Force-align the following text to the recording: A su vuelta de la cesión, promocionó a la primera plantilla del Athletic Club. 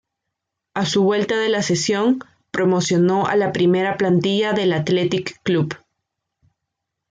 A 0.73 0.87
su 0.87 1.03
vuelta 1.03 1.37
de 1.39 1.47
la 1.49 1.61
cesión, 1.61 2.23
promocionó 2.49 3.27
a 3.27 3.35
la 3.35 3.51
primera 3.51 3.97
plantilla 3.97 4.51
del 4.51 4.73
Athletic 4.73 5.39
Club. 5.43 5.77